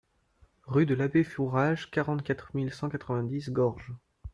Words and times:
Rue 0.65 0.87
de 0.87 0.95
l'Abbé 0.95 1.23
Fourage, 1.23 1.91
quarante-quatre 1.91 2.55
mille 2.55 2.73
cent 2.73 2.89
quatre-vingt-dix 2.89 3.51
Gorges 3.51 3.93